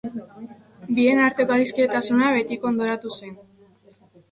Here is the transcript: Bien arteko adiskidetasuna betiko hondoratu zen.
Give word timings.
Bien 0.99 1.21
arteko 1.25 1.55
adiskidetasuna 1.59 2.33
betiko 2.39 2.71
hondoratu 2.73 3.15
zen. 3.21 3.39